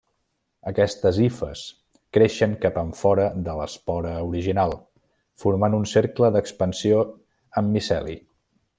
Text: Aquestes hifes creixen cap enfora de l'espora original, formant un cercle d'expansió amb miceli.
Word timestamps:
Aquestes 0.69 1.17
hifes 1.25 1.65
creixen 2.17 2.55
cap 2.63 2.79
enfora 2.83 3.27
de 3.49 3.55
l'espora 3.61 4.15
original, 4.31 4.75
formant 5.45 5.79
un 5.83 5.89
cercle 5.95 6.33
d'expansió 6.39 7.07
amb 7.63 7.75
miceli. 7.79 8.21